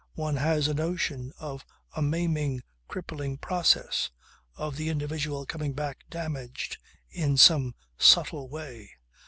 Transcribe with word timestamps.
One 0.15 0.37
has 0.37 0.67
a 0.67 0.73
notion 0.73 1.31
of 1.39 1.63
a 1.95 2.01
maiming, 2.01 2.63
crippling 2.87 3.37
process; 3.37 4.09
of 4.57 4.75
the 4.75 4.89
individual 4.89 5.45
coming 5.45 5.73
back 5.73 6.05
damaged 6.09 6.79
in 7.11 7.37
some 7.37 7.75
subtle 7.99 8.49
way. 8.49 8.93